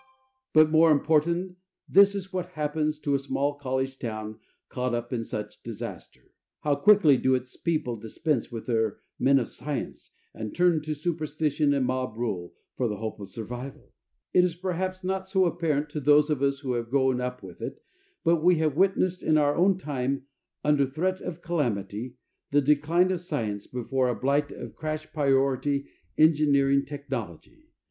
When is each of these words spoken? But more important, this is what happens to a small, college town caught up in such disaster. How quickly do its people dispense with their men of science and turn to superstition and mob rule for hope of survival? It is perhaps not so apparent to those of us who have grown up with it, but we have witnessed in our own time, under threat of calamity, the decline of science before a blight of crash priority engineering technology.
But 0.51 0.71
more 0.71 0.89
important, 0.91 1.57
this 1.87 2.15
is 2.15 2.33
what 2.33 2.53
happens 2.53 2.97
to 2.97 3.13
a 3.13 3.19
small, 3.19 3.53
college 3.53 3.99
town 3.99 4.39
caught 4.67 4.95
up 4.95 5.13
in 5.13 5.23
such 5.23 5.61
disaster. 5.61 6.31
How 6.61 6.73
quickly 6.75 7.17
do 7.17 7.35
its 7.35 7.55
people 7.55 7.95
dispense 7.97 8.51
with 8.51 8.65
their 8.65 8.97
men 9.19 9.37
of 9.37 9.47
science 9.47 10.09
and 10.33 10.55
turn 10.55 10.81
to 10.85 10.95
superstition 10.95 11.71
and 11.75 11.85
mob 11.85 12.17
rule 12.17 12.55
for 12.75 12.89
hope 12.97 13.19
of 13.19 13.29
survival? 13.29 13.93
It 14.33 14.43
is 14.43 14.55
perhaps 14.55 15.03
not 15.03 15.27
so 15.29 15.45
apparent 15.45 15.87
to 15.91 15.99
those 15.99 16.31
of 16.31 16.41
us 16.41 16.61
who 16.61 16.73
have 16.73 16.89
grown 16.89 17.21
up 17.21 17.43
with 17.43 17.61
it, 17.61 17.83
but 18.23 18.41
we 18.43 18.55
have 18.55 18.75
witnessed 18.75 19.21
in 19.21 19.37
our 19.37 19.55
own 19.55 19.77
time, 19.77 20.25
under 20.63 20.87
threat 20.87 21.21
of 21.21 21.43
calamity, 21.43 22.15
the 22.49 22.59
decline 22.61 23.11
of 23.11 23.21
science 23.21 23.67
before 23.67 24.09
a 24.09 24.15
blight 24.15 24.51
of 24.51 24.73
crash 24.73 25.13
priority 25.13 25.85
engineering 26.17 26.85
technology. 26.85 27.67